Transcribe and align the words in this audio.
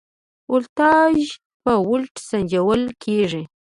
ولتاژ 0.53 1.17
په 1.63 1.73
ولټ 1.89 2.15
سنجول 2.29 2.81
کېږي. 3.03 3.43